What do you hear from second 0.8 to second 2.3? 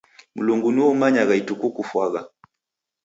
umayagha ituku kufwagha